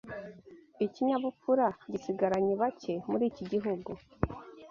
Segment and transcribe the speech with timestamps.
[0.85, 3.91] ikinyabupfura gisigaranye bake muri iki gihugu